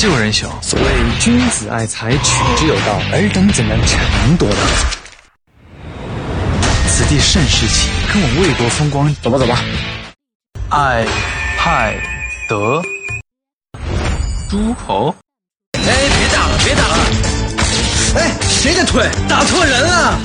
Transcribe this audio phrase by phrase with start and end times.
[0.00, 0.50] 救人雄。
[0.62, 0.86] 所谓
[1.20, 4.00] 君子爱财，取之有道，尔等怎能强
[4.38, 4.56] 夺呢？
[6.88, 9.14] 此地甚是奇，跟我魏国风光。
[9.20, 9.58] 走吧，走吧。
[10.70, 11.04] 爱
[11.58, 12.00] 派
[12.48, 12.80] 德
[14.48, 15.14] 诸侯。
[15.74, 16.96] 哎，别打了，别打了！
[18.16, 19.06] 哎，谁的腿？
[19.28, 20.18] 打错人了！